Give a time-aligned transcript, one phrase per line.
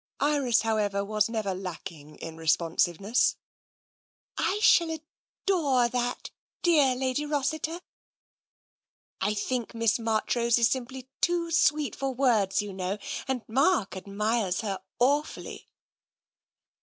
[0.23, 3.35] Iris, however, was never lacking in responsiveness."
[4.35, 6.31] I shall adore that,
[6.63, 7.81] dear Lady Rossiter.
[9.21, 13.43] I think TENSION 127 Miss Marchrose is simply too sweet for words, you know, and
[13.47, 15.69] Mark admires her awfully."